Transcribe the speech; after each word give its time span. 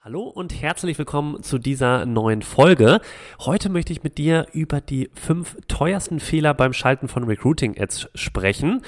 Hallo 0.00 0.22
und 0.22 0.62
herzlich 0.62 0.96
willkommen 0.96 1.42
zu 1.42 1.58
dieser 1.58 2.06
neuen 2.06 2.42
Folge. 2.42 3.00
Heute 3.40 3.68
möchte 3.68 3.92
ich 3.92 4.04
mit 4.04 4.16
dir 4.16 4.46
über 4.52 4.80
die 4.80 5.10
fünf 5.12 5.56
teuersten 5.66 6.20
Fehler 6.20 6.54
beim 6.54 6.72
Schalten 6.72 7.08
von 7.08 7.24
Recruiting-Ads 7.24 8.08
sprechen 8.14 8.82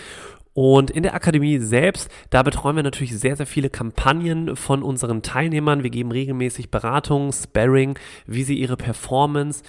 und 0.52 0.90
in 0.90 1.04
der 1.04 1.14
Akademie 1.14 1.59
selbst, 1.59 2.10
da 2.30 2.42
betreuen 2.42 2.74
wir 2.74 2.82
natürlich 2.82 3.16
sehr, 3.16 3.36
sehr 3.36 3.46
viele 3.46 3.70
Kampagnen 3.70 4.56
von 4.56 4.82
unseren 4.82 5.23
Teilnehmern. 5.23 5.84
Wir 5.84 5.90
geben 5.90 6.10
regelmäßig 6.10 6.70
Beratung, 6.70 7.32
Sparring, 7.32 7.96
wie 8.26 8.42
sie 8.42 8.59
ihre 8.59 8.76
Performance 8.76 9.62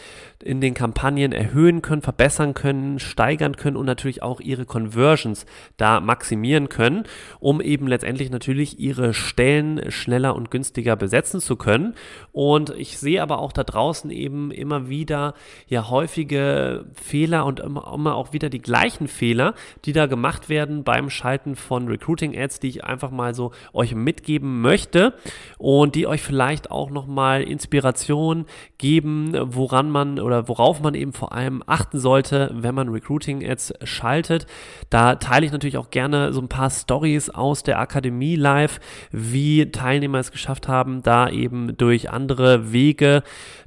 in 0.44 0.59
den 0.59 0.73
Kampagnen 0.73 1.34
erhöhen 1.34 1.84
können, 1.84 2.02
verbessern 2.02 2.55
können, 2.55 2.98
steigern 2.98 3.55
können 3.55 3.77
und 3.77 3.85
natürlich 3.85 4.23
auch 4.23 4.40
ihre 4.40 4.66
Conversions 4.66 5.45
da 5.77 5.99
maximieren 5.99 6.67
können, 6.67 7.04
um 7.40 7.62
eben 7.62 7.88
letztendlich 7.88 8.32
natürlich 8.32 8.79
ihre 8.79 9.13
Stellen 9.13 9.91
schneller 9.91 10.35
und 10.35 10.49
günstiger 10.49 10.95
besetzen 10.95 11.41
zu 11.41 11.57
können. 11.57 11.93
Und 12.32 12.71
ich 12.71 12.98
sehe 12.98 13.21
aber 13.21 13.38
auch 13.38 13.52
da 13.52 13.63
draußen 13.63 14.09
eben 14.09 14.49
immer 14.49 14.90
wieder 14.90 15.35
ja 15.68 15.90
häufige 15.91 16.85
Fehler 16.95 17.45
und 17.45 17.59
immer, 17.59 17.91
immer 17.93 18.16
auch 18.16 18.34
wieder 18.34 18.49
die 18.49 18.62
gleichen 18.62 19.07
Fehler, 19.07 19.54
die 19.85 19.93
da 19.93 20.07
gemacht 20.07 20.49
werden 20.49 20.71
werden 20.72 20.84
beim 20.84 21.10
Schalten 21.10 21.55
von 21.55 21.88
Recruiting-Ads, 21.88 22.60
die 22.60 22.70
ich 22.70 22.84
einfach 22.84 23.12
mal 23.12 23.34
so 23.34 23.52
euch 23.74 23.94
mitgeben 23.94 24.62
möchte 24.62 25.13
und 25.58 25.96
die 25.96 26.08
euch 26.08 26.22
vielleicht 26.22 26.72
auch 26.72 26.90
nochmal 26.90 27.44
Inspiration 27.44 28.46
geben, 28.78 29.34
woran 29.34 29.90
man 29.90 30.20
oder 30.20 30.48
worauf 30.48 30.82
man 30.82 30.96
eben 30.96 31.13
vor 31.13 31.34
allem 31.34 31.63
achten 31.66 32.00
sollte, 32.00 32.52
wenn 32.54 32.76
man 32.76 32.90
Recruiting-Ads 32.90 33.74
schaltet. 33.84 34.48
Da 34.90 35.16
teile 35.16 35.46
ich 35.46 35.52
natürlich 35.52 35.78
auch 35.78 35.90
gerne 35.90 36.34
so 36.34 36.41
ein 36.41 36.50
paar 36.50 36.70
Stories 36.70 37.30
aus 37.30 37.63
der 37.63 37.80
Akademie 37.80 38.35
live, 38.35 38.80
wie 39.12 39.72
Teilnehmer 39.72 40.20
es 40.20 40.32
geschafft 40.32 40.68
haben, 40.68 41.04
da 41.04 41.30
eben 41.30 41.76
durch 41.78 42.10
andere 42.10 42.72
Wege 42.72 43.24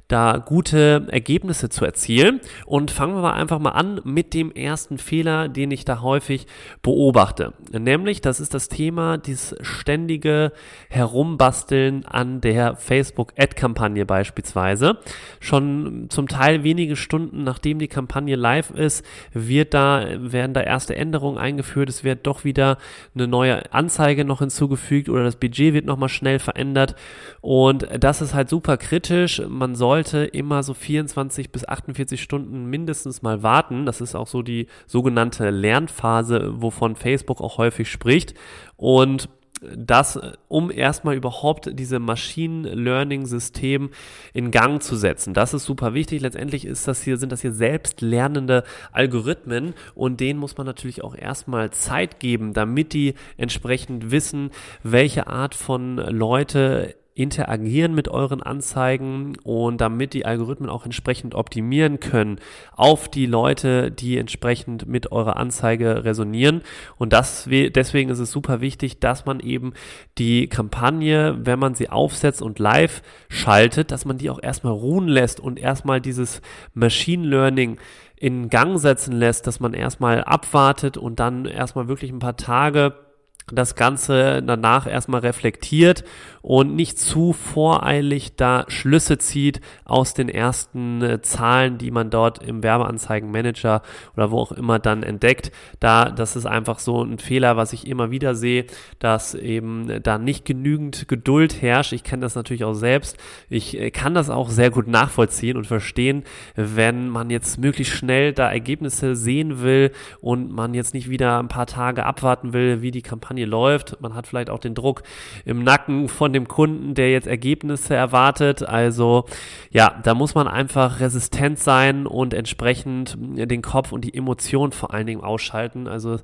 da 0.07 0.37
gute 0.37 1.07
Ergebnisse 1.09 1.69
zu 1.69 1.85
erzielen. 1.85 2.41
Und 2.65 2.91
fangen 2.91 3.15
wir 3.15 3.21
mal 3.21 3.33
einfach 3.33 3.59
mal 3.59 3.71
an 3.71 4.01
mit 4.03 4.33
dem 4.33 4.51
ersten 4.51 4.97
Fehler, 4.97 5.47
den 5.47 5.71
ich 5.71 5.85
da 5.85 6.01
häufig 6.01 6.45
beobachte. 6.81 7.53
Nämlich, 7.71 8.21
das 8.21 8.39
ist 8.39 8.53
das 8.53 8.69
Thema, 8.69 9.17
dieses 9.17 9.55
ständige 9.61 10.51
Herumbasteln 10.89 12.05
an 12.05 12.41
der 12.41 12.75
Facebook-Ad-Kampagne 12.75 14.05
beispielsweise. 14.05 14.99
Schon 15.39 16.07
zum 16.09 16.27
Teil 16.27 16.63
wenige 16.63 16.95
Stunden 16.95 17.43
nachdem 17.43 17.79
die 17.79 17.87
Kampagne 17.87 18.35
live 18.35 18.71
ist, 18.71 19.05
wird 19.33 19.73
da, 19.73 20.05
werden 20.17 20.53
da 20.53 20.61
erste 20.61 20.95
Änderungen 20.95 21.37
eingeführt. 21.37 21.89
Es 21.89 22.03
wird 22.03 22.27
doch 22.27 22.43
wieder 22.43 22.77
eine 23.15 23.27
neue 23.27 23.73
Anzeige 23.73 24.25
noch 24.25 24.39
hinzugefügt 24.39 25.09
oder 25.09 25.23
das 25.23 25.37
Budget 25.37 25.73
wird 25.73 25.85
nochmal 25.85 26.09
schnell 26.09 26.39
verändert. 26.39 26.95
Und 27.41 27.87
das 27.99 28.21
ist 28.21 28.33
halt 28.33 28.49
super 28.49 28.77
kritisch. 28.77 29.41
Man 29.47 29.75
soll 29.75 29.94
sollte 29.95 30.25
immer 30.25 30.61
so 30.61 30.73
24 30.73 31.53
bis 31.53 31.65
48 31.65 32.21
Stunden 32.21 32.65
mindestens 32.65 33.21
mal 33.21 33.43
warten. 33.43 33.85
Das 33.85 34.01
ist 34.01 34.13
auch 34.13 34.27
so 34.27 34.41
die 34.41 34.67
sogenannte 34.87 35.49
Lernphase, 35.51 36.61
wovon 36.61 36.97
Facebook 36.97 37.39
auch 37.39 37.57
häufig 37.57 37.89
spricht. 37.89 38.33
Und 38.75 39.29
das, 39.61 40.19
um 40.49 40.69
erstmal 40.69 41.15
überhaupt 41.15 41.69
diese 41.79 41.99
Machine 41.99 42.75
Learning 42.75 43.25
System 43.25 43.89
in 44.33 44.51
Gang 44.51 44.83
zu 44.83 44.97
setzen. 44.97 45.33
Das 45.33 45.53
ist 45.53 45.63
super 45.63 45.93
wichtig. 45.93 46.19
Letztendlich 46.19 46.65
ist 46.65 46.89
das 46.89 47.01
hier, 47.01 47.15
sind 47.15 47.31
das 47.31 47.39
hier 47.39 47.53
selbstlernende 47.53 48.65
Algorithmen 48.91 49.73
und 49.95 50.19
denen 50.19 50.41
muss 50.41 50.57
man 50.57 50.67
natürlich 50.67 51.05
auch 51.05 51.15
erstmal 51.15 51.71
Zeit 51.71 52.19
geben, 52.19 52.51
damit 52.51 52.91
die 52.91 53.13
entsprechend 53.37 54.11
wissen, 54.11 54.51
welche 54.83 55.27
Art 55.27 55.55
von 55.55 55.95
Leute 55.95 56.95
interagieren 57.15 57.95
mit 57.95 58.09
euren 58.09 58.43
Anzeigen 58.43 59.37
und 59.43 59.79
damit 59.79 60.13
die 60.13 60.25
Algorithmen 60.25 60.69
auch 60.69 60.83
entsprechend 60.83 61.33
optimieren 61.33 62.01
können 62.01 62.39
auf 62.75 63.07
die 63.07 63.25
Leute, 63.25 63.89
die 63.89 64.17
entsprechend 64.17 64.85
mit 64.85 65.13
eurer 65.13 65.37
Anzeige 65.37 66.03
resonieren. 66.03 66.61
Und 66.97 67.13
das, 67.13 67.47
deswegen 67.49 68.09
ist 68.09 68.19
es 68.19 68.31
super 68.31 68.59
wichtig, 68.59 68.99
dass 68.99 69.25
man 69.25 69.39
eben 69.39 69.73
die 70.17 70.47
Kampagne, 70.47 71.37
wenn 71.39 71.57
man 71.57 71.73
sie 71.73 71.89
aufsetzt 71.89 72.41
und 72.41 72.59
live 72.59 73.01
schaltet, 73.29 73.91
dass 73.91 74.03
man 74.03 74.17
die 74.17 74.29
auch 74.29 74.43
erstmal 74.43 74.73
ruhen 74.73 75.07
lässt 75.07 75.39
und 75.39 75.57
erstmal 75.57 76.01
dieses 76.01 76.41
Machine 76.73 77.25
Learning 77.25 77.77
in 78.17 78.49
Gang 78.49 78.77
setzen 78.77 79.13
lässt, 79.13 79.47
dass 79.47 79.61
man 79.61 79.73
erstmal 79.73 80.21
abwartet 80.23 80.97
und 80.97 81.19
dann 81.21 81.45
erstmal 81.45 81.87
wirklich 81.87 82.11
ein 82.11 82.19
paar 82.19 82.35
Tage 82.35 83.04
das 83.51 83.75
Ganze 83.75 84.41
danach 84.41 84.87
erstmal 84.87 85.21
reflektiert 85.21 86.03
und 86.41 86.75
nicht 86.75 86.99
zu 86.99 87.33
voreilig 87.33 88.35
da 88.35 88.65
Schlüsse 88.67 89.17
zieht 89.17 89.61
aus 89.83 90.13
den 90.13 90.29
ersten 90.29 91.01
äh, 91.01 91.21
Zahlen, 91.21 91.79
die 91.79 91.89
man 91.89 92.11
dort 92.11 92.43
im 92.43 92.61
Werbeanzeigenmanager 92.61 93.81
oder 94.15 94.29
wo 94.29 94.37
auch 94.39 94.51
immer 94.51 94.77
dann 94.77 95.01
entdeckt. 95.01 95.51
Da, 95.79 96.11
das 96.11 96.35
ist 96.35 96.45
einfach 96.45 96.77
so 96.77 97.03
ein 97.03 97.17
Fehler, 97.17 97.57
was 97.57 97.73
ich 97.73 97.87
immer 97.87 98.11
wieder 98.11 98.35
sehe, 98.35 98.65
dass 98.99 99.33
eben 99.33 100.03
da 100.03 100.19
nicht 100.19 100.45
genügend 100.45 101.07
Geduld 101.07 101.61
herrscht. 101.61 101.93
Ich 101.93 102.03
kenne 102.03 102.21
das 102.21 102.35
natürlich 102.35 102.63
auch 102.63 102.75
selbst. 102.75 103.17
Ich 103.49 103.79
äh, 103.79 103.89
kann 103.91 104.13
das 104.13 104.29
auch 104.29 104.49
sehr 104.49 104.69
gut 104.69 104.87
nachvollziehen 104.87 105.57
und 105.57 105.65
verstehen, 105.65 106.23
wenn 106.55 107.09
man 107.09 107.31
jetzt 107.31 107.59
möglichst 107.59 107.93
schnell 107.93 108.33
da 108.33 108.51
Ergebnisse 108.51 109.15
sehen 109.15 109.61
will 109.61 109.91
und 110.21 110.51
man 110.51 110.75
jetzt 110.75 110.93
nicht 110.93 111.09
wieder 111.09 111.39
ein 111.39 111.47
paar 111.47 111.65
Tage 111.65 112.05
abwarten 112.05 112.53
will, 112.53 112.83
wie 112.83 112.91
die 112.91 113.01
Kampagne 113.01 113.34
Kampagne 113.35 113.45
läuft. 113.45 114.01
Man 114.01 114.15
hat 114.15 114.27
vielleicht 114.27 114.49
auch 114.49 114.59
den 114.59 114.75
Druck 114.75 115.03
im 115.45 115.63
Nacken 115.63 116.07
von 116.07 116.33
dem 116.33 116.47
Kunden, 116.47 116.95
der 116.95 117.11
jetzt 117.11 117.27
Ergebnisse 117.27 117.95
erwartet. 117.95 118.63
Also 118.63 119.25
ja, 119.71 119.99
da 120.03 120.13
muss 120.13 120.35
man 120.35 120.47
einfach 120.47 120.99
resistent 120.99 121.59
sein 121.59 122.07
und 122.07 122.33
entsprechend 122.33 123.17
den 123.19 123.61
Kopf 123.61 123.91
und 123.91 124.05
die 124.05 124.13
Emotionen 124.13 124.71
vor 124.71 124.93
allen 124.93 125.07
Dingen 125.07 125.23
ausschalten. 125.23 125.87
Also 125.87 126.19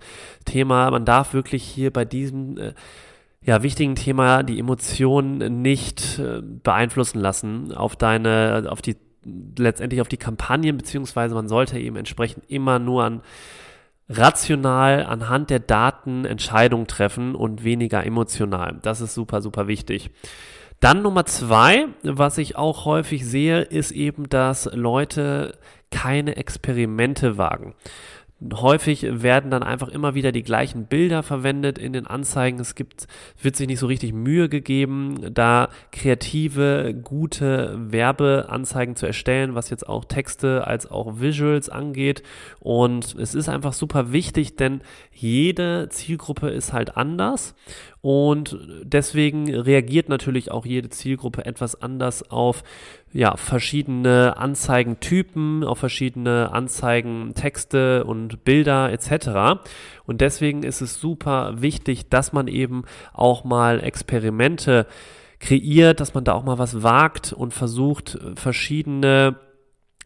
Thema, 0.45 0.89
man 0.91 1.05
darf 1.05 1.33
wirklich 1.33 1.63
hier 1.63 1.91
bei 1.91 2.05
diesem 2.05 2.57
äh, 2.57 2.73
ja, 3.43 3.63
wichtigen 3.63 3.95
Thema 3.95 4.43
die 4.43 4.59
Emotionen 4.59 5.61
nicht 5.61 6.19
äh, 6.19 6.41
beeinflussen 6.41 7.19
lassen 7.19 7.73
auf 7.73 7.95
deine, 7.95 8.67
auf 8.69 8.81
die 8.81 8.95
letztendlich 9.57 10.01
auf 10.01 10.07
die 10.07 10.17
Kampagnen, 10.17 10.78
beziehungsweise 10.78 11.35
man 11.35 11.47
sollte 11.47 11.78
eben 11.78 11.95
entsprechend 11.95 12.43
immer 12.49 12.79
nur 12.79 13.03
an 13.03 13.22
rational 14.17 15.05
anhand 15.05 15.49
der 15.49 15.59
Daten 15.59 16.25
Entscheidungen 16.25 16.88
treffen 16.88 17.35
und 17.35 17.63
weniger 17.63 18.05
emotional. 18.05 18.79
Das 18.81 19.01
ist 19.01 19.13
super, 19.13 19.41
super 19.41 19.67
wichtig. 19.67 20.09
Dann 20.79 21.03
Nummer 21.03 21.25
zwei, 21.25 21.88
was 22.01 22.39
ich 22.39 22.55
auch 22.55 22.85
häufig 22.85 23.25
sehe, 23.25 23.61
ist 23.61 23.91
eben, 23.91 24.29
dass 24.29 24.66
Leute 24.73 25.57
keine 25.91 26.38
Experimente 26.38 27.38
wagen. 27.38 27.75
Häufig 28.53 29.06
werden 29.07 29.52
dann 29.52 29.62
einfach 29.62 29.88
immer 29.90 30.16
wieder 30.16 30.31
die 30.31 30.41
gleichen 30.41 30.88
Bilder 30.88 31.22
verwendet 31.22 31.78
in 31.78 31.94
den 31.94 32.07
Anzeigen. 32.07 32.59
Es 32.59 32.74
gibt, 32.74 33.07
wird 33.40 33.56
sich 33.56 33.68
nicht 33.68 33.78
so 33.78 33.85
richtig 33.85 34.13
Mühe 34.13 34.50
gegeben, 34.50 35.31
da 35.31 35.69
kreative, 35.91 36.96
gute 37.03 37.78
Werbeanzeigen 37.78 38.96
zu 38.96 39.06
erstellen, 39.06 39.53
was 39.53 39.69
jetzt 39.69 39.88
auch 39.88 40.06
Texte 40.06 40.66
als 40.66 40.90
auch 40.90 41.19
Visuals 41.19 41.69
angeht. 41.69 42.24
Und 42.59 43.16
es 43.16 43.35
ist 43.35 43.47
einfach 43.47 43.73
super 43.73 44.11
wichtig, 44.11 44.55
denn 44.55 44.82
jede 45.11 45.90
Zielgruppe 45.90 46.49
ist 46.49 46.73
halt 46.73 46.97
anders 46.97 47.53
und 48.01 48.57
deswegen 48.81 49.53
reagiert 49.53 50.09
natürlich 50.09 50.49
auch 50.49 50.65
jede 50.65 50.89
Zielgruppe 50.89 51.45
etwas 51.45 51.79
anders 51.81 52.31
auf 52.31 52.63
ja, 53.13 53.37
verschiedene 53.37 54.37
Anzeigentypen, 54.37 55.63
auf 55.63 55.77
verschiedene 55.77 56.51
Anzeigentexte 56.51 58.03
und 58.05 58.43
Bilder 58.43 58.91
etc. 58.91 59.61
Und 60.05 60.21
deswegen 60.21 60.63
ist 60.63 60.81
es 60.81 60.99
super 60.99 61.61
wichtig, 61.61 62.09
dass 62.09 62.33
man 62.33 62.47
eben 62.47 62.85
auch 63.13 63.43
mal 63.43 63.83
Experimente 63.83 64.87
kreiert, 65.39 65.99
dass 65.99 66.13
man 66.15 66.23
da 66.23 66.33
auch 66.33 66.43
mal 66.43 66.57
was 66.57 66.81
wagt 66.81 67.33
und 67.33 67.53
versucht, 67.53 68.17
verschiedene 68.35 69.35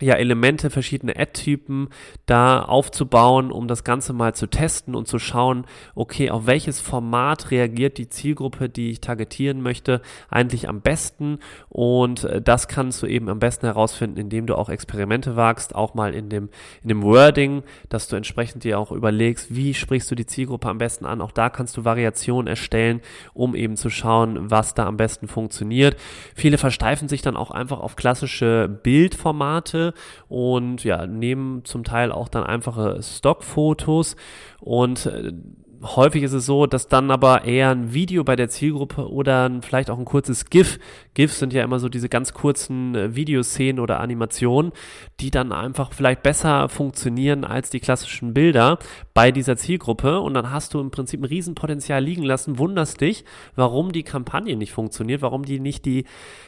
ja, 0.01 0.15
Elemente, 0.15 0.69
verschiedene 0.69 1.15
Ad-Typen 1.15 1.87
da 2.25 2.61
aufzubauen, 2.61 3.49
um 3.49 3.69
das 3.69 3.85
Ganze 3.85 4.11
mal 4.11 4.35
zu 4.35 4.47
testen 4.47 4.93
und 4.93 5.07
zu 5.07 5.19
schauen, 5.19 5.65
okay, 5.93 6.29
auf 6.29 6.47
welches 6.47 6.81
Format 6.81 7.49
reagiert 7.49 7.97
die 7.97 8.09
Zielgruppe, 8.09 8.67
die 8.67 8.91
ich 8.91 8.99
targetieren 8.99 9.61
möchte, 9.61 10.01
eigentlich 10.29 10.67
am 10.67 10.81
besten. 10.81 11.39
Und 11.69 12.25
äh, 12.25 12.41
das 12.41 12.67
kannst 12.67 13.01
du 13.03 13.07
eben 13.07 13.29
am 13.29 13.39
besten 13.39 13.67
herausfinden, 13.67 14.19
indem 14.19 14.47
du 14.47 14.55
auch 14.55 14.67
Experimente 14.67 15.37
wagst, 15.37 15.73
auch 15.75 15.93
mal 15.93 16.13
in 16.13 16.27
dem, 16.27 16.49
in 16.83 16.89
dem 16.89 17.01
Wording, 17.01 17.63
dass 17.87 18.09
du 18.09 18.17
entsprechend 18.17 18.65
dir 18.65 18.79
auch 18.79 18.91
überlegst, 18.91 19.55
wie 19.55 19.73
sprichst 19.73 20.11
du 20.11 20.15
die 20.15 20.25
Zielgruppe 20.25 20.67
am 20.67 20.77
besten 20.77 21.05
an. 21.05 21.21
Auch 21.21 21.31
da 21.31 21.49
kannst 21.49 21.77
du 21.77 21.85
Variationen 21.85 22.47
erstellen, 22.47 22.99
um 23.33 23.55
eben 23.55 23.77
zu 23.77 23.89
schauen, 23.89 24.51
was 24.51 24.73
da 24.73 24.87
am 24.87 24.97
besten 24.97 25.29
funktioniert. 25.29 25.95
Viele 26.35 26.57
versteifen 26.57 27.07
sich 27.07 27.21
dann 27.21 27.37
auch 27.37 27.51
einfach 27.51 27.79
auf 27.79 27.95
klassische 27.95 28.67
Bildformate 28.83 29.84
und 30.27 30.83
ja, 30.83 31.05
nehmen 31.05 31.65
zum 31.65 31.83
Teil 31.83 32.11
auch 32.11 32.29
dann 32.29 32.43
einfache 32.43 33.01
Stockfotos. 33.01 34.15
Und 34.59 35.05
äh, 35.05 35.33
häufig 35.81 36.23
ist 36.23 36.33
es 36.33 36.45
so, 36.45 36.65
dass 36.65 36.87
dann 36.87 37.11
aber 37.11 37.45
eher 37.45 37.69
ein 37.69 37.93
Video 37.93 38.23
bei 38.23 38.35
der 38.35 38.49
Zielgruppe 38.49 39.09
oder 39.09 39.51
vielleicht 39.61 39.89
auch 39.89 39.97
ein 39.97 40.05
kurzes 40.05 40.49
GIF, 40.49 40.79
GIFs 41.13 41.39
sind 41.39 41.53
ja 41.53 41.63
immer 41.63 41.79
so 41.79 41.89
diese 41.89 42.09
ganz 42.09 42.33
kurzen 42.33 42.93
äh, 42.95 43.15
Videoszenen 43.15 43.79
oder 43.79 43.99
Animationen, 43.99 44.71
die 45.19 45.31
dann 45.31 45.51
einfach 45.51 45.93
vielleicht 45.93 46.23
besser 46.23 46.69
funktionieren 46.69 47.45
als 47.45 47.69
die 47.69 47.79
klassischen 47.79 48.33
Bilder 48.33 48.79
bei 49.13 49.31
dieser 49.31 49.57
Zielgruppe. 49.57 50.19
Und 50.19 50.33
dann 50.33 50.51
hast 50.51 50.73
du 50.73 50.79
im 50.79 50.91
Prinzip 50.91 51.21
ein 51.21 51.25
Riesenpotenzial 51.25 52.03
liegen 52.03 52.23
lassen, 52.23 52.59
wunderst 52.59 53.01
dich, 53.01 53.23
warum 53.55 53.91
die 53.91 54.03
Kampagne 54.03 54.55
nicht 54.55 54.73
funktioniert, 54.73 55.21
warum 55.21 55.45
die 55.45 55.59
nicht 55.59 55.85
die 55.85 56.05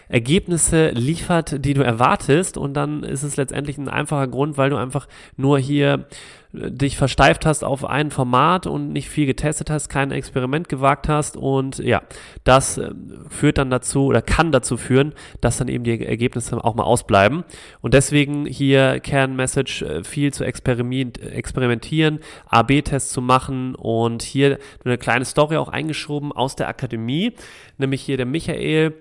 Ergebnisse 0.10 0.90
liefert, 0.90 1.64
die 1.66 1.74
du 1.74 1.84
erwartest. 1.84 2.58
Und 2.58 2.74
dann 2.74 3.04
ist 3.04 3.24
es 3.24 3.38
letztendlich 3.38 3.78
ein 3.78 3.90
einfacher 3.90 4.28
Grund, 4.28 4.58
weil 4.58 4.70
du 4.70 4.78
einfach 4.78 5.08
nur 5.38 5.60
hier 5.60 6.08
dich 6.54 6.98
versteift 6.98 7.46
hast 7.46 7.64
auf 7.64 7.84
ein 7.86 8.10
Format 8.10 8.68
und 8.68 8.94
nicht 8.94 9.10
viel 9.10 9.26
getestet 9.26 9.70
hast, 9.70 9.90
kein 9.90 10.12
Experiment 10.12 10.70
gewagt 10.70 11.10
hast 11.10 11.36
und 11.36 11.80
ja, 11.80 12.02
das 12.44 12.78
äh, 12.78 12.92
führt 13.30 13.58
dann 13.58 13.70
dazu 13.70 14.06
oder 14.06 14.22
kann 14.22 14.52
dazu 14.52 14.78
führen, 14.78 15.14
dass 15.42 15.58
dann 15.58 15.68
eben 15.68 15.84
die 15.84 16.06
Ergebnisse 16.06 16.64
auch 16.64 16.76
mal 16.76 16.84
ausbleiben. 16.84 17.44
Und 17.82 17.94
deswegen 17.94 18.46
hier 18.46 19.00
Kernmessage 19.00 19.86
äh, 19.86 20.04
viel 20.04 20.34
zu 20.34 20.46
experimentieren, 20.46 22.20
AB-Tests 22.48 23.12
zu 23.12 23.22
machen 23.22 23.76
und 23.76 24.24
hier 24.24 24.58
eine 24.86 24.98
kleine 24.98 25.26
Story 25.26 25.58
auch 25.58 25.70
eingeschoben 25.70 26.32
aus 26.32 26.56
der 26.56 26.70
Akademie, 26.70 27.34
nämlich 27.78 28.02
hier 28.02 28.18
der 28.18 28.26
Michael, 28.26 28.94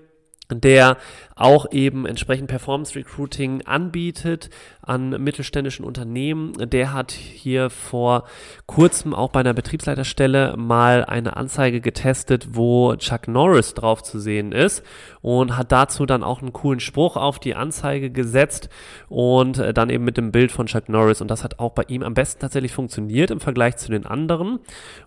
der 0.50 0.96
auch 1.34 1.70
eben 1.70 2.06
entsprechend 2.06 2.48
Performance 2.48 2.94
Recruiting 2.94 3.62
anbietet 3.66 4.50
an 4.80 5.10
mittelständischen 5.22 5.84
Unternehmen. 5.84 6.52
Der 6.70 6.92
hat 6.92 7.12
hier 7.12 7.68
vor 7.68 8.24
kurzem 8.66 9.14
auch 9.14 9.30
bei 9.30 9.40
einer 9.40 9.54
Betriebsleiterstelle 9.54 10.56
mal 10.56 11.04
eine 11.04 11.36
Anzeige 11.36 11.80
getestet, 11.80 12.48
wo 12.52 12.94
Chuck 12.96 13.28
Norris 13.28 13.74
drauf 13.74 14.02
zu 14.02 14.18
sehen 14.18 14.52
ist 14.52 14.82
und 15.26 15.56
hat 15.56 15.72
dazu 15.72 16.06
dann 16.06 16.22
auch 16.22 16.40
einen 16.40 16.52
coolen 16.52 16.78
Spruch 16.78 17.16
auf 17.16 17.40
die 17.40 17.56
Anzeige 17.56 18.10
gesetzt 18.10 18.68
und 19.08 19.58
äh, 19.58 19.74
dann 19.74 19.90
eben 19.90 20.04
mit 20.04 20.16
dem 20.16 20.30
Bild 20.30 20.52
von 20.52 20.66
Chuck 20.66 20.88
Norris 20.88 21.20
und 21.20 21.28
das 21.32 21.42
hat 21.42 21.58
auch 21.58 21.72
bei 21.72 21.82
ihm 21.88 22.04
am 22.04 22.14
besten 22.14 22.42
tatsächlich 22.42 22.70
funktioniert 22.70 23.32
im 23.32 23.40
Vergleich 23.40 23.76
zu 23.76 23.90
den 23.90 24.06
anderen 24.06 24.60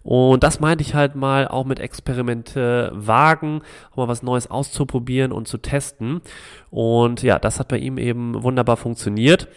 und 0.03 0.43
das 0.43 0.59
meinte 0.59 0.81
ich 0.81 0.93
halt 0.93 1.15
mal 1.15 1.47
auch 1.47 1.63
mit 1.63 1.79
Experimente 1.79 2.91
wagen, 2.93 3.61
auch 3.91 3.95
mal 3.95 4.07
was 4.09 4.21
Neues 4.21 4.51
auszuprobieren 4.51 5.31
und 5.31 5.47
zu 5.47 5.57
testen 5.57 6.19
und 6.69 7.23
ja, 7.23 7.39
das 7.39 7.57
hat 7.61 7.69
bei 7.69 7.77
ihm 7.77 7.97
eben 7.97 8.43
wunderbar 8.43 8.75
funktioniert. 8.75 9.47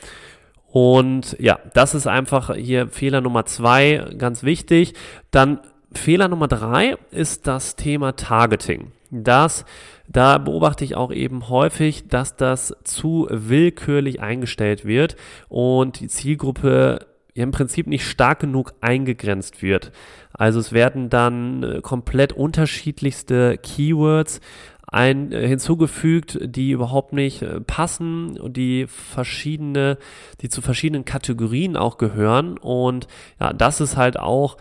Und 0.71 1.37
ja, 1.39 1.59
das 1.75 1.95
ist 1.95 2.07
einfach 2.07 2.55
hier 2.55 2.89
Fehler 2.89 3.21
Nummer 3.21 3.45
zwei, 3.45 4.07
ganz 4.17 4.43
wichtig. 4.43 4.95
Dann 5.31 5.59
Fehler 5.93 6.29
Nummer 6.29 6.49
drei 6.49 6.97
ist 7.11 7.47
das 7.47 7.77
Thema 7.77 8.17
Targeting. 8.17 8.93
Das, 9.15 9.67
da 10.09 10.39
beobachte 10.39 10.85
ich 10.85 10.97
auch 10.97 11.13
eben 11.13 11.51
häufig, 11.51 12.09
dass 12.09 12.35
das 12.37 12.75
zu 12.83 13.29
willkürlich 13.31 14.23
eingestellt 14.23 14.87
wird 14.87 15.17
und 15.51 16.01
die 16.01 16.09
Zielgruppe 16.09 17.07
im 17.35 17.51
Prinzip 17.51 17.87
nicht 17.87 18.07
stark 18.07 18.41
genug 18.41 18.73
eingegrenzt 18.81 19.63
wird. 19.63 19.93
Also 20.33 20.61
es 20.61 20.73
werden 20.73 21.11
dann 21.11 21.63
äh, 21.63 21.81
komplett 21.83 22.33
unterschiedlichste 22.33 23.59
Keywords 23.59 24.41
ein, 24.87 25.33
äh, 25.33 25.47
hinzugefügt, 25.47 26.39
die 26.43 26.71
überhaupt 26.71 27.13
nicht 27.13 27.43
äh, 27.43 27.61
passen 27.61 28.39
und 28.39 28.57
die 28.57 28.87
verschiedene, 28.87 29.99
die 30.41 30.49
zu 30.49 30.63
verschiedenen 30.63 31.05
Kategorien 31.05 31.77
auch 31.77 31.99
gehören. 31.99 32.59
Und 32.59 33.09
ja, 33.41 33.53
das 33.53 33.81
ist 33.81 33.97
halt 33.97 34.19
auch 34.19 34.57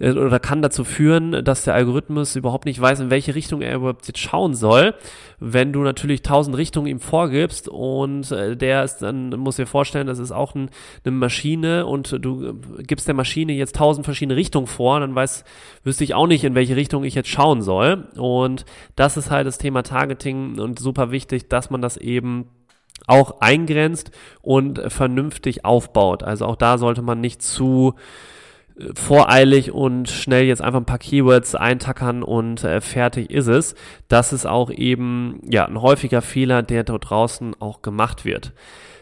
oder 0.00 0.38
kann 0.38 0.62
dazu 0.62 0.84
führen, 0.84 1.44
dass 1.44 1.64
der 1.64 1.74
Algorithmus 1.74 2.36
überhaupt 2.36 2.66
nicht 2.66 2.80
weiß, 2.80 3.00
in 3.00 3.10
welche 3.10 3.34
Richtung 3.34 3.62
er 3.62 3.76
überhaupt 3.76 4.06
jetzt 4.06 4.20
schauen 4.20 4.54
soll. 4.54 4.94
Wenn 5.40 5.72
du 5.72 5.82
natürlich 5.82 6.22
tausend 6.22 6.56
Richtungen 6.56 6.86
ihm 6.86 7.00
vorgibst 7.00 7.68
und 7.68 8.30
äh, 8.30 8.56
der 8.56 8.84
ist 8.84 8.98
dann, 8.98 9.30
muss 9.30 9.56
dir 9.56 9.66
vorstellen, 9.66 10.06
das 10.06 10.20
ist 10.20 10.30
auch 10.30 10.54
ein, 10.54 10.70
eine 11.04 11.12
Maschine 11.12 11.86
und 11.86 12.16
du 12.24 12.46
äh, 12.78 12.82
gibst 12.84 13.08
der 13.08 13.14
Maschine 13.14 13.52
jetzt 13.54 13.74
tausend 13.74 14.04
verschiedene 14.04 14.36
Richtungen 14.36 14.68
vor, 14.68 15.00
dann 15.00 15.14
weiß, 15.14 15.44
wüsste 15.82 16.04
ich 16.04 16.14
auch 16.14 16.28
nicht, 16.28 16.44
in 16.44 16.54
welche 16.54 16.76
Richtung 16.76 17.02
ich 17.02 17.14
jetzt 17.14 17.28
schauen 17.28 17.62
soll. 17.62 18.08
Und 18.16 18.64
das 18.94 19.16
ist 19.16 19.30
halt 19.30 19.48
das 19.48 19.58
Thema 19.58 19.82
Targeting 19.82 20.60
und 20.60 20.78
super 20.78 21.10
wichtig, 21.10 21.48
dass 21.48 21.70
man 21.70 21.82
das 21.82 21.96
eben 21.96 22.46
auch 23.06 23.40
eingrenzt 23.40 24.12
und 24.42 24.80
vernünftig 24.92 25.64
aufbaut. 25.64 26.22
Also 26.22 26.46
auch 26.46 26.56
da 26.56 26.78
sollte 26.78 27.02
man 27.02 27.20
nicht 27.20 27.42
zu 27.42 27.94
voreilig 28.94 29.72
und 29.72 30.08
schnell 30.08 30.44
jetzt 30.44 30.62
einfach 30.62 30.80
ein 30.80 30.86
paar 30.86 30.98
Keywords 30.98 31.54
eintackern 31.54 32.22
und 32.22 32.64
äh, 32.64 32.80
fertig 32.80 33.30
ist 33.30 33.48
es. 33.48 33.74
Das 34.08 34.32
ist 34.32 34.46
auch 34.46 34.70
eben 34.70 35.40
ja 35.48 35.66
ein 35.66 35.80
häufiger 35.80 36.22
Fehler, 36.22 36.62
der 36.62 36.84
dort 36.84 37.10
draußen 37.10 37.54
auch 37.60 37.82
gemacht 37.82 38.24
wird. 38.24 38.52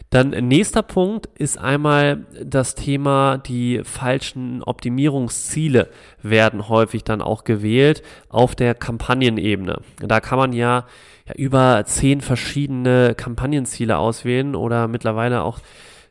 Dann 0.09 0.29
nächster 0.29 0.83
Punkt 0.83 1.25
ist 1.37 1.57
einmal 1.57 2.25
das 2.41 2.75
Thema, 2.75 3.37
die 3.37 3.81
falschen 3.83 4.63
Optimierungsziele 4.63 5.89
werden 6.21 6.69
häufig 6.69 7.03
dann 7.03 7.21
auch 7.21 7.43
gewählt 7.43 8.03
auf 8.29 8.55
der 8.55 8.73
Kampagnenebene. 8.73 9.81
Da 9.99 10.21
kann 10.21 10.37
man 10.37 10.53
ja, 10.53 10.85
ja 11.27 11.33
über 11.35 11.83
zehn 11.85 12.21
verschiedene 12.21 13.15
Kampagnenziele 13.15 13.97
auswählen 13.97 14.55
oder 14.55 14.87
mittlerweile 14.87 15.43
auch 15.43 15.59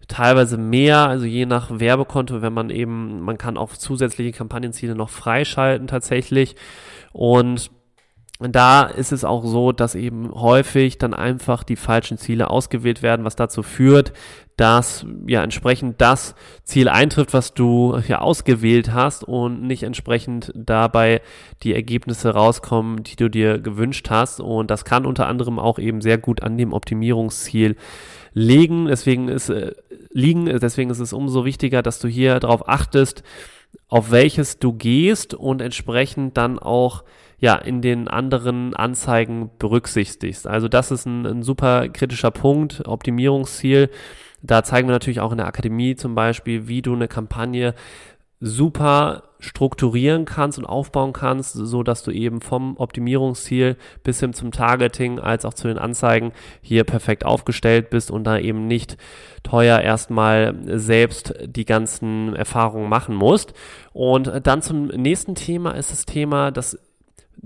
teilweise 0.08 0.56
mehr, 0.56 1.08
also 1.08 1.24
je 1.24 1.46
nach 1.46 1.78
Werbekonto, 1.78 2.42
wenn 2.42 2.52
man 2.52 2.70
eben, 2.70 3.20
man 3.20 3.38
kann 3.38 3.56
auch 3.56 3.72
zusätzliche 3.72 4.32
Kampagnenziele 4.32 4.94
noch 4.94 5.10
freischalten 5.10 5.86
tatsächlich. 5.86 6.56
Und 7.12 7.70
da 8.38 8.82
ist 8.82 9.12
es 9.12 9.24
auch 9.24 9.44
so, 9.44 9.72
dass 9.72 9.94
eben 9.94 10.30
häufig 10.34 10.98
dann 10.98 11.14
einfach 11.14 11.64
die 11.64 11.76
falschen 11.76 12.18
Ziele 12.18 12.50
ausgewählt 12.50 13.02
werden, 13.02 13.24
was 13.24 13.36
dazu 13.36 13.62
führt, 13.62 14.12
dass 14.56 15.06
ja 15.26 15.42
entsprechend 15.42 16.00
das 16.00 16.34
Ziel 16.62 16.88
eintrifft, 16.88 17.32
was 17.32 17.54
du 17.54 17.98
ja 18.08 18.20
ausgewählt 18.20 18.92
hast 18.92 19.24
und 19.24 19.62
nicht 19.62 19.82
entsprechend 19.82 20.52
dabei 20.54 21.20
die 21.62 21.74
Ergebnisse 21.74 22.30
rauskommen, 22.30 23.02
die 23.02 23.16
du 23.16 23.28
dir 23.28 23.58
gewünscht 23.58 24.08
hast. 24.10 24.40
Und 24.40 24.70
das 24.70 24.84
kann 24.84 25.06
unter 25.06 25.26
anderem 25.26 25.58
auch 25.58 25.78
eben 25.78 26.00
sehr 26.00 26.18
gut 26.18 26.42
an 26.42 26.56
dem 26.56 26.72
Optimierungsziel 26.72 27.76
legen. 28.32 28.86
Deswegen 28.86 29.28
ist, 29.28 29.50
äh, 29.50 29.72
liegen, 30.10 30.46
deswegen 30.46 30.90
ist 30.90 31.00
es 31.00 31.12
umso 31.12 31.44
wichtiger, 31.44 31.82
dass 31.82 31.98
du 31.98 32.08
hier 32.08 32.40
darauf 32.40 32.68
achtest, 32.68 33.22
auf 33.88 34.10
welches 34.10 34.58
du 34.58 34.72
gehst 34.72 35.34
und 35.34 35.60
entsprechend 35.60 36.36
dann 36.36 36.58
auch 36.58 37.04
ja 37.38 37.54
in 37.56 37.82
den 37.82 38.08
anderen 38.08 38.74
Anzeigen 38.74 39.50
berücksichtigst. 39.58 40.46
Also 40.46 40.68
das 40.68 40.90
ist 40.90 41.06
ein, 41.06 41.26
ein 41.26 41.42
super 41.42 41.88
kritischer 41.88 42.30
Punkt, 42.30 42.86
Optimierungsziel. 42.86 43.90
Da 44.42 44.62
zeigen 44.62 44.88
wir 44.88 44.92
natürlich 44.92 45.20
auch 45.20 45.32
in 45.32 45.38
der 45.38 45.46
Akademie 45.46 45.96
zum 45.96 46.14
Beispiel, 46.14 46.68
wie 46.68 46.82
du 46.82 46.94
eine 46.94 47.08
Kampagne 47.08 47.74
super 48.40 49.22
strukturieren 49.38 50.24
kannst 50.24 50.58
und 50.58 50.64
aufbauen 50.64 51.12
kannst, 51.12 51.52
so 51.54 51.82
dass 51.82 52.02
du 52.02 52.10
eben 52.10 52.40
vom 52.40 52.76
Optimierungsziel 52.76 53.76
bis 54.02 54.20
hin 54.20 54.32
zum 54.32 54.50
Targeting 54.50 55.18
als 55.18 55.44
auch 55.44 55.54
zu 55.54 55.68
den 55.68 55.78
Anzeigen 55.78 56.32
hier 56.60 56.84
perfekt 56.84 57.24
aufgestellt 57.24 57.90
bist 57.90 58.10
und 58.10 58.24
da 58.24 58.38
eben 58.38 58.66
nicht 58.66 58.96
teuer 59.42 59.80
erstmal 59.80 60.54
selbst 60.78 61.34
die 61.44 61.64
ganzen 61.64 62.34
Erfahrungen 62.34 62.88
machen 62.88 63.14
musst. 63.14 63.54
Und 63.92 64.30
dann 64.44 64.62
zum 64.62 64.86
nächsten 64.86 65.34
Thema 65.34 65.72
ist 65.72 65.92
das 65.92 66.04
Thema, 66.04 66.50
das 66.50 66.78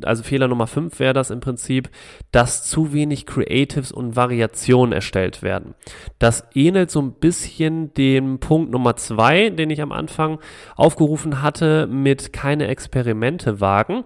also 0.03 0.23
Fehler 0.23 0.49
Nummer 0.49 0.67
5 0.67 0.99
wäre 0.99 1.15
das 1.15 1.31
im 1.31 1.41
Prinzip, 1.41 1.91
dass 2.33 2.65
zu 2.65 2.93
wenig 2.93 3.27
Creatives 3.27 3.93
und 3.93 4.17
Variationen 4.17 4.93
erstellt 4.93 5.43
werden. 5.43 5.75
Das 6.19 6.45
ähnelt 6.55 6.91
so 6.91 7.01
ein 7.01 7.13
bisschen 7.13 7.93
dem 7.95 8.39
Punkt 8.39 8.71
Nummer 8.71 8.97
2, 8.97 9.51
den 9.51 9.71
ich 9.71 9.83
am 9.83 9.93
Anfang 9.93 10.39
aufgerufen 10.77 11.43
hatte, 11.43 11.87
mit 11.87 12.33
keine 12.33 12.69
Experimente 12.69 13.61
wagen. 13.61 14.05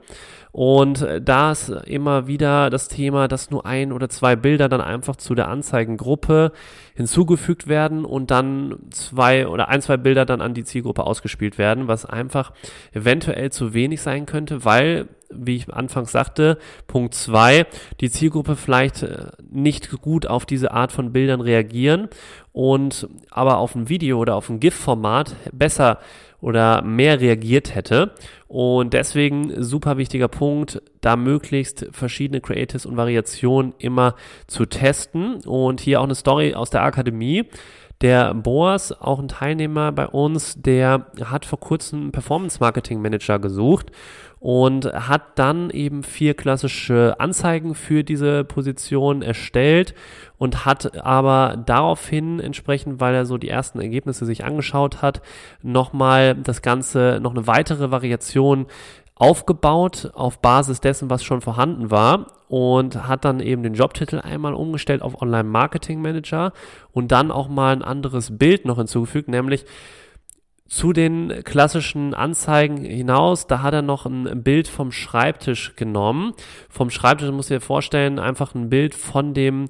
Und 0.54 1.04
da 1.20 1.50
ist 1.50 1.68
immer 1.68 2.28
wieder 2.28 2.70
das 2.70 2.87
Thema, 2.87 3.26
dass 3.26 3.50
nur 3.50 3.66
ein 3.66 3.90
oder 3.90 4.08
zwei 4.08 4.37
Bilder 4.37 4.68
dann 4.68 4.80
einfach 4.80 5.16
zu 5.16 5.34
der 5.34 5.49
Anzeigengruppe 5.49 6.52
hinzugefügt 6.94 7.66
werden 7.66 8.04
und 8.04 8.30
dann 8.30 8.76
zwei 8.90 9.49
oder 9.49 9.68
ein, 9.68 9.82
zwei 9.82 9.96
Bilder 9.96 10.25
dann 10.25 10.40
an 10.40 10.54
die 10.54 10.62
Zielgruppe 10.62 11.02
ausgespielt 11.02 11.58
werden, 11.58 11.88
was 11.88 12.06
einfach 12.06 12.52
eventuell 12.92 13.50
zu 13.50 13.75
wenig 13.75 14.00
sein 14.00 14.26
könnte, 14.26 14.64
weil 14.64 15.08
wie 15.37 15.56
ich 15.56 15.75
anfangs 15.75 16.12
sagte, 16.12 16.58
Punkt 16.87 17.14
zwei, 17.14 17.66
die 18.00 18.11
Zielgruppe 18.11 18.54
vielleicht 18.54 19.02
äh, 19.02 19.32
nicht 19.50 19.90
gut 20.02 20.26
auf 20.28 20.46
diese 20.46 20.70
Art 20.70 20.92
von 20.92 21.12
Bildern 21.12 21.40
reagieren 21.40 22.08
und 22.52 23.08
aber 23.30 23.56
auf 23.58 23.75
ein 23.75 23.88
Video 23.88 24.18
oder 24.18 24.37
auf 24.37 24.49
ein 24.49 24.61
GIF-Format 24.61 25.34
besser 25.50 25.99
oder 26.44 26.82
mehr 26.82 27.20
reagiert 27.20 27.74
hätte. 27.74 28.12
Und 28.48 28.92
deswegen 28.92 29.62
super 29.62 29.96
wichtiger 29.96 30.28
Punkt, 30.28 30.82
da 31.00 31.16
möglichst 31.16 31.86
verschiedene 31.90 32.42
Creatives 32.42 32.84
und 32.84 32.98
Variationen 32.98 33.72
immer 33.78 34.14
zu 34.46 34.66
testen. 34.66 35.36
Und 35.46 35.80
hier 35.80 36.00
auch 36.00 36.04
eine 36.04 36.14
Story 36.14 36.54
aus 36.54 36.68
der 36.68 36.82
Akademie. 36.82 37.44
Der 38.04 38.34
Boas, 38.34 38.92
auch 38.92 39.18
ein 39.18 39.28
Teilnehmer 39.28 39.90
bei 39.90 40.06
uns, 40.06 40.61
der 40.61 41.06
hat 41.25 41.46
vor 41.46 41.58
kurzem 41.58 42.02
einen 42.02 42.12
Performance 42.12 42.58
Marketing 42.61 43.00
Manager 43.00 43.38
gesucht 43.38 43.92
und 44.40 44.84
hat 44.92 45.38
dann 45.38 45.70
eben 45.70 46.02
vier 46.02 46.34
klassische 46.34 47.18
Anzeigen 47.18 47.75
für 47.75 48.04
diese 48.04 48.44
Position 48.44 49.23
erstellt 49.23 49.94
und 50.37 50.66
hat 50.66 51.02
aber 51.02 51.56
daraufhin 51.64 52.40
entsprechend, 52.40 53.00
weil 53.00 53.14
er 53.14 53.25
so 53.25 53.38
die 53.38 53.49
ersten 53.49 53.80
Ergebnisse 53.80 54.26
sich 54.26 54.44
angeschaut 54.44 55.00
hat, 55.00 55.23
nochmal 55.62 56.34
das 56.34 56.61
Ganze, 56.61 57.20
noch 57.23 57.30
eine 57.30 57.46
weitere 57.46 57.90
Variation 57.90 58.66
aufgebaut 59.16 60.11
auf 60.14 60.40
Basis 60.40 60.80
dessen, 60.80 61.11
was 61.11 61.23
schon 61.23 61.40
vorhanden 61.40 61.90
war 61.90 62.26
und 62.49 63.06
hat 63.06 63.25
dann 63.25 63.40
eben 63.40 63.62
den 63.62 63.75
Jobtitel 63.75 64.18
einmal 64.18 64.54
umgestellt 64.54 65.02
auf 65.02 65.21
Online 65.23 65.49
Marketing 65.49 66.02
Manager 66.02 66.52
und 66.92 67.12
dann 67.12 67.30
auch 67.30 67.49
mal 67.49 67.73
ein 67.73 67.83
anderes 67.83 68.37
Bild 68.37 68.64
noch 68.64 68.78
hinzugefügt, 68.78 69.28
nämlich 69.28 69.64
zu 70.66 70.92
den 70.92 71.44
klassischen 71.44 72.14
Anzeigen 72.14 72.78
hinaus, 72.78 73.47
da 73.47 73.62
hat 73.62 73.75
er 73.75 73.83
noch 73.83 74.06
ein 74.06 74.42
Bild 74.42 74.66
vom 74.66 74.92
Schreibtisch 74.92 75.76
genommen. 75.76 76.33
Vom 76.71 76.90
Schreibtisch 76.90 77.30
muss 77.30 77.50
ich 77.50 77.56
dir 77.56 77.61
vorstellen, 77.61 78.18
einfach 78.18 78.54
ein 78.54 78.71
Bild 78.71 78.94
von 78.94 79.35
dem 79.35 79.68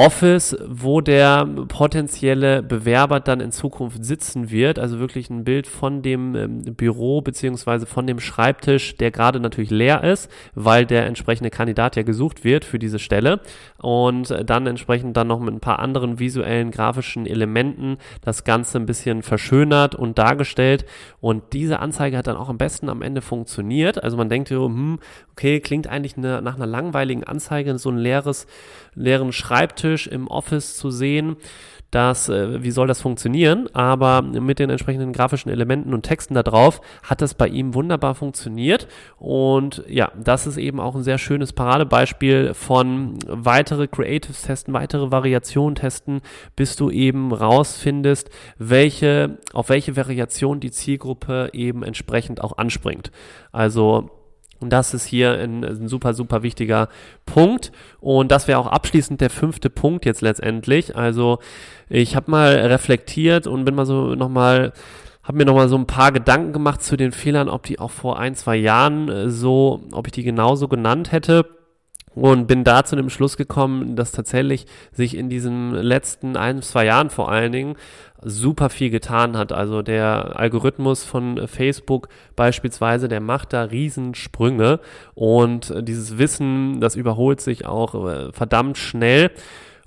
Office, 0.00 0.56
wo 0.66 1.02
der 1.02 1.44
potenzielle 1.68 2.62
Bewerber 2.62 3.20
dann 3.20 3.40
in 3.40 3.52
Zukunft 3.52 4.02
sitzen 4.02 4.50
wird. 4.50 4.78
Also 4.78 4.98
wirklich 4.98 5.28
ein 5.28 5.44
Bild 5.44 5.66
von 5.66 6.00
dem 6.00 6.34
ähm, 6.34 6.62
Büro 6.74 7.20
beziehungsweise 7.20 7.84
von 7.84 8.06
dem 8.06 8.18
Schreibtisch, 8.18 8.96
der 8.96 9.10
gerade 9.10 9.40
natürlich 9.40 9.68
leer 9.68 10.02
ist, 10.02 10.30
weil 10.54 10.86
der 10.86 11.04
entsprechende 11.04 11.50
Kandidat 11.50 11.96
ja 11.96 12.02
gesucht 12.02 12.44
wird 12.44 12.64
für 12.64 12.78
diese 12.78 12.98
Stelle. 12.98 13.40
Und 13.76 14.34
dann 14.46 14.66
entsprechend 14.66 15.18
dann 15.18 15.26
noch 15.26 15.38
mit 15.38 15.52
ein 15.52 15.60
paar 15.60 15.80
anderen 15.80 16.18
visuellen, 16.18 16.70
grafischen 16.70 17.26
Elementen 17.26 17.98
das 18.22 18.44
Ganze 18.44 18.78
ein 18.78 18.86
bisschen 18.86 19.22
verschönert 19.22 19.94
und 19.94 20.16
dargestellt. 20.16 20.86
Und 21.20 21.52
diese 21.52 21.78
Anzeige 21.78 22.16
hat 22.16 22.26
dann 22.26 22.38
auch 22.38 22.48
am 22.48 22.56
besten 22.56 22.88
am 22.88 23.02
Ende 23.02 23.20
funktioniert. 23.20 24.02
Also 24.02 24.16
man 24.16 24.30
denkt, 24.30 24.48
hm, 24.48 24.98
okay, 25.32 25.60
klingt 25.60 25.88
eigentlich 25.88 26.16
eine, 26.16 26.40
nach 26.40 26.56
einer 26.56 26.66
langweiligen 26.66 27.24
Anzeige, 27.24 27.76
so 27.76 27.90
ein 27.90 27.98
leeres, 27.98 28.46
leeren 28.94 29.32
Schreibtisch 29.32 29.89
Schreibtisch 29.90 30.06
im 30.06 30.28
Office 30.28 30.76
zu 30.76 30.90
sehen. 30.90 31.36
Das, 31.90 32.28
äh, 32.28 32.62
wie 32.62 32.70
soll 32.70 32.86
das 32.86 33.00
funktionieren? 33.00 33.68
Aber 33.72 34.22
mit 34.22 34.60
den 34.60 34.70
entsprechenden 34.70 35.12
grafischen 35.12 35.50
Elementen 35.50 35.92
und 35.92 36.02
Texten 36.02 36.34
da 36.34 36.44
drauf 36.44 36.80
hat 37.02 37.20
das 37.20 37.34
bei 37.34 37.48
ihm 37.48 37.74
wunderbar 37.74 38.14
funktioniert. 38.14 38.86
Und 39.18 39.82
ja, 39.88 40.12
das 40.16 40.46
ist 40.46 40.56
eben 40.56 40.78
auch 40.78 40.94
ein 40.94 41.02
sehr 41.02 41.18
schönes 41.18 41.52
Paradebeispiel 41.52 42.54
von 42.54 43.18
weitere 43.26 43.88
Creatives 43.88 44.42
testen, 44.42 44.72
weitere 44.72 45.10
Variationen 45.10 45.74
testen, 45.74 46.20
bis 46.54 46.76
du 46.76 46.90
eben 46.90 47.32
rausfindest, 47.32 48.30
welche, 48.56 49.38
auf 49.52 49.68
welche 49.68 49.96
Variation 49.96 50.60
die 50.60 50.70
Zielgruppe 50.70 51.50
eben 51.52 51.82
entsprechend 51.82 52.40
auch 52.40 52.56
anspringt. 52.56 53.10
Also 53.50 54.19
und 54.60 54.70
das 54.70 54.94
ist 54.94 55.06
hier 55.06 55.32
ein, 55.32 55.64
ein 55.64 55.88
super, 55.88 56.14
super 56.14 56.42
wichtiger 56.42 56.88
Punkt. 57.26 57.72
Und 58.00 58.30
das 58.30 58.46
wäre 58.46 58.58
auch 58.58 58.66
abschließend 58.66 59.20
der 59.20 59.30
fünfte 59.30 59.70
Punkt 59.70 60.04
jetzt 60.04 60.20
letztendlich. 60.20 60.96
Also 60.96 61.38
ich 61.88 62.14
habe 62.14 62.30
mal 62.30 62.52
reflektiert 62.54 63.46
und 63.46 63.64
bin 63.64 63.74
mal 63.74 63.86
so 63.86 64.14
nochmal 64.14 64.72
habe 65.22 65.38
mir 65.38 65.44
nochmal 65.44 65.68
so 65.68 65.76
ein 65.76 65.86
paar 65.86 66.12
Gedanken 66.12 66.52
gemacht 66.52 66.82
zu 66.82 66.96
den 66.96 67.12
Fehlern, 67.12 67.48
ob 67.48 67.62
die 67.64 67.78
auch 67.78 67.90
vor 67.90 68.18
ein, 68.18 68.34
zwei 68.34 68.56
Jahren 68.56 69.08
äh, 69.08 69.30
so, 69.30 69.82
ob 69.92 70.06
ich 70.06 70.12
die 70.12 70.24
genauso 70.24 70.66
genannt 70.66 71.12
hätte. 71.12 71.46
Und 72.14 72.48
bin 72.48 72.64
da 72.64 72.84
zu 72.84 72.96
dem 72.96 73.08
Schluss 73.08 73.36
gekommen, 73.36 73.94
dass 73.94 74.10
tatsächlich 74.10 74.66
sich 74.92 75.16
in 75.16 75.28
diesen 75.28 75.72
letzten 75.72 76.36
ein, 76.36 76.60
zwei 76.60 76.86
Jahren 76.86 77.08
vor 77.08 77.30
allen 77.30 77.52
Dingen 77.52 77.76
super 78.20 78.68
viel 78.68 78.90
getan 78.90 79.36
hat. 79.36 79.52
Also 79.52 79.82
der 79.82 80.38
Algorithmus 80.38 81.04
von 81.04 81.46
Facebook 81.46 82.08
beispielsweise, 82.34 83.08
der 83.08 83.20
macht 83.20 83.52
da 83.52 83.62
Riesensprünge 83.62 84.80
und 85.14 85.72
dieses 85.82 86.18
Wissen, 86.18 86.80
das 86.80 86.96
überholt 86.96 87.40
sich 87.40 87.66
auch 87.66 88.08
äh, 88.08 88.32
verdammt 88.32 88.76
schnell. 88.76 89.30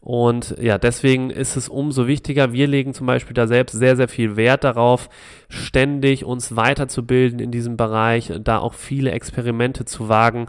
Und 0.04 0.58
ja, 0.60 0.78
deswegen 0.78 1.30
ist 1.30 1.56
es 1.56 1.70
umso 1.70 2.08
wichtiger. 2.08 2.52
Wir 2.52 2.68
legen 2.68 2.94
zum 2.94 3.08
Beispiel 3.08 3.34
da 3.34 3.48
selbst 3.48 3.72
sehr, 3.72 3.96
sehr 3.96 4.10
viel 4.10 4.36
Wert 4.36 4.66
darauf, 4.66 5.08
ständig 5.48 6.26
uns 6.26 6.58
weiterzubilden 6.58 7.40
in 7.40 7.52
diesem 7.52 7.78
Bereich, 7.78 8.34
da 8.42 8.58
auch 8.58 8.74
viele 8.74 9.12
Experimente 9.12 9.86
zu 9.86 10.10
wagen 10.10 10.48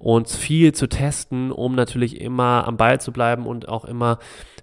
und 0.00 0.28
viel 0.28 0.72
zu 0.72 0.88
testen, 0.88 1.52
um 1.52 1.76
natürlich 1.76 2.20
immer 2.20 2.66
am 2.66 2.76
Ball 2.76 3.00
zu 3.00 3.12
bleiben 3.12 3.46
und 3.46 3.68
auch 3.68 3.84
immer 3.84 4.18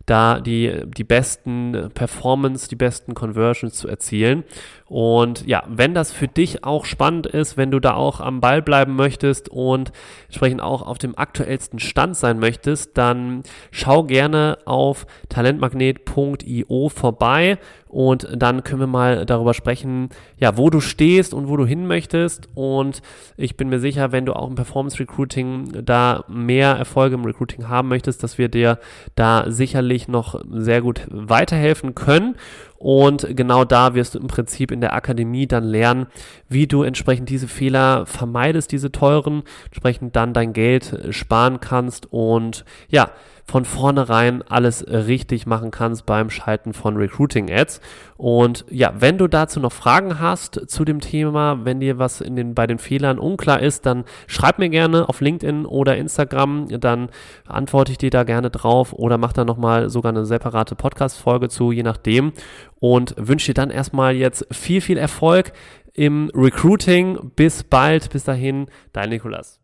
da 0.05 0.39
die, 0.39 0.81
die 0.85 1.03
besten 1.03 1.89
Performance, 1.93 2.67
die 2.67 2.75
besten 2.75 3.13
Conversions 3.13 3.75
zu 3.75 3.87
erzielen. 3.87 4.43
Und 4.85 5.47
ja, 5.47 5.63
wenn 5.67 5.93
das 5.93 6.11
für 6.11 6.27
dich 6.27 6.63
auch 6.63 6.85
spannend 6.85 7.25
ist, 7.25 7.57
wenn 7.57 7.71
du 7.71 7.79
da 7.79 7.93
auch 7.95 8.19
am 8.19 8.41
Ball 8.41 8.61
bleiben 8.61 8.95
möchtest 8.95 9.49
und 9.49 9.91
entsprechend 10.25 10.61
auch 10.61 10.81
auf 10.81 10.97
dem 10.97 11.17
aktuellsten 11.17 11.79
Stand 11.79 12.15
sein 12.15 12.37
möchtest, 12.37 12.97
dann 12.97 13.43
schau 13.71 14.03
gerne 14.03 14.57
auf 14.65 15.07
talentmagnet.io 15.29 16.89
vorbei 16.89 17.57
und 17.93 18.27
dann 18.35 18.63
können 18.63 18.79
wir 18.79 18.87
mal 18.87 19.23
darüber 19.23 19.53
sprechen, 19.53 20.09
ja, 20.37 20.57
wo 20.57 20.71
du 20.71 20.79
stehst 20.81 21.31
und 21.31 21.47
wo 21.47 21.57
du 21.57 21.65
hin 21.67 21.85
möchtest. 21.85 22.49
Und 22.55 23.03
ich 23.37 23.55
bin 23.55 23.69
mir 23.69 23.79
sicher, 23.79 24.11
wenn 24.11 24.25
du 24.25 24.33
auch 24.33 24.49
im 24.49 24.55
Performance 24.55 24.97
Recruiting 24.99 25.85
da 25.85 26.23
mehr 26.27 26.71
Erfolge 26.71 27.13
im 27.13 27.23
Recruiting 27.23 27.69
haben 27.69 27.89
möchtest, 27.89 28.23
dass 28.23 28.39
wir 28.39 28.49
dir 28.49 28.79
da 29.13 29.45
sicherlich 29.47 30.07
noch 30.07 30.41
sehr 30.49 30.81
gut 30.81 31.05
weiterhelfen 31.11 31.93
können. 31.93 32.35
Und 32.79 33.27
genau 33.37 33.63
da 33.63 33.93
wirst 33.93 34.15
du 34.15 34.19
im 34.19 34.27
Prinzip 34.27 34.71
in 34.71 34.81
der 34.81 34.93
Akademie 34.93 35.47
dann 35.47 35.63
lernen, 35.63 36.07
wie 36.49 36.65
du 36.65 36.81
entsprechend 36.81 37.29
diese 37.29 37.47
Fehler 37.47 38.07
vermeidest, 38.07 38.71
diese 38.71 38.91
teuren, 38.91 39.43
entsprechend 39.67 40.15
dann 40.15 40.33
dein 40.33 40.51
Geld 40.51 40.97
sparen 41.11 41.59
kannst 41.59 42.11
und 42.11 42.65
ja, 42.89 43.11
von 43.45 43.65
vornherein 43.65 44.41
alles 44.41 44.85
richtig 44.87 45.45
machen 45.45 45.71
kannst 45.71 46.05
beim 46.05 46.29
Schalten 46.29 46.73
von 46.73 46.97
Recruiting 46.97 47.51
Ads. 47.51 47.81
Und 48.15 48.65
ja, 48.69 48.93
wenn 48.97 49.17
du 49.17 49.27
dazu 49.27 49.59
noch 49.59 49.71
Fragen 49.71 50.19
hast 50.19 50.69
zu 50.69 50.85
dem 50.85 51.01
Thema, 51.01 51.65
wenn 51.65 51.79
dir 51.79 51.99
was 51.99 52.21
in 52.21 52.35
den, 52.35 52.55
bei 52.55 52.67
den 52.67 52.79
Fehlern 52.79 53.19
unklar 53.19 53.59
ist, 53.59 53.85
dann 53.85 54.05
schreib 54.27 54.59
mir 54.59 54.69
gerne 54.69 55.09
auf 55.09 55.21
LinkedIn 55.21 55.65
oder 55.65 55.97
Instagram, 55.97 56.67
dann 56.79 57.09
antworte 57.45 57.91
ich 57.91 57.97
dir 57.97 58.09
da 58.09 58.23
gerne 58.23 58.49
drauf 58.49 58.93
oder 58.93 59.17
mach 59.17 59.33
da 59.33 59.45
nochmal 59.45 59.89
sogar 59.89 60.11
eine 60.11 60.25
separate 60.25 60.75
Podcast-Folge 60.75 61.49
zu, 61.49 61.71
je 61.71 61.83
nachdem. 61.83 62.33
Und 62.79 63.15
wünsche 63.17 63.47
dir 63.47 63.53
dann 63.55 63.69
erstmal 63.69 64.15
jetzt 64.15 64.47
viel, 64.51 64.81
viel 64.81 64.97
Erfolg 64.97 65.53
im 65.93 66.31
Recruiting. 66.33 67.31
Bis 67.35 67.63
bald. 67.63 68.09
Bis 68.09 68.23
dahin, 68.23 68.67
dein 68.91 69.09
Nikolas. 69.09 69.62